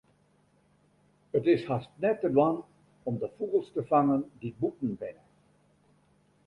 It 1.31 1.45
is 1.53 1.67
hast 1.69 1.89
net 2.05 2.17
te 2.23 2.29
dwaan 2.37 2.57
om 3.09 3.15
de 3.23 3.29
fûgels 3.35 3.67
te 3.75 3.81
fangen 3.91 4.21
dy't 4.39 4.59
bûten 4.61 4.91
binne. 5.01 5.25